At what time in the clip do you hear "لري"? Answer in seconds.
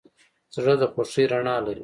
1.65-1.79